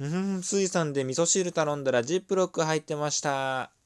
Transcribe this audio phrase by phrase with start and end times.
[0.00, 3.77] うん、水産で味噌汁頼んだらジップロック入ってました。